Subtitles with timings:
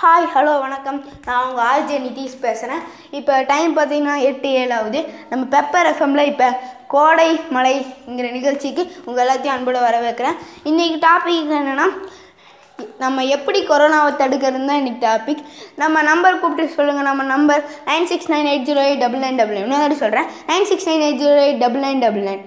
[0.00, 0.98] Hi hello வணக்கம்.
[1.26, 2.82] நான் உங்கள் ஆர்ஜே நிதிஷ் பேசுகிறேன்
[3.18, 5.00] இப்போ டைம் பார்த்தீங்கன்னா எட்டு ஏழு ஆகுது.
[5.30, 6.48] நம்ம பெப்பர் எஃப்எம்ல இப்போ
[6.92, 7.26] கோடை
[7.56, 10.38] மலைங்கிற நிகழ்ச்சிக்கு உங்கள் எல்லாத்தையும் அன்போடு வரவேற்கிறேன்.
[10.70, 11.86] இன்றைக்கி டாபிக் என்னென்னா
[13.02, 15.42] நம்ம எப்படி கொரோனாவை தடுக்கிறது தான் இன்றைக்கி டாபிக்
[15.82, 19.58] நம்ம நம்பர் கூப்பிட்டு சொல்லுங்கள் நம்ம number nine six nine eight zero eight double nine double
[19.58, 22.42] nine இன்னொரு சொல்கிறேன் nine six nine eight zero eight double nine double nine